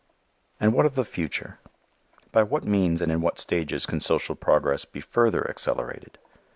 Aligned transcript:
And 0.59 0.73
what 0.73 0.87
of 0.87 0.95
the 0.95 1.05
future? 1.05 1.59
By 2.31 2.41
what 2.41 2.63
means 2.63 3.03
and 3.03 3.11
in 3.11 3.21
what 3.21 3.37
stages 3.37 3.85
can 3.85 3.99
social 3.99 4.33
progress 4.33 4.83
be 4.83 4.99
further 4.99 5.47
accelerated? 5.47 6.17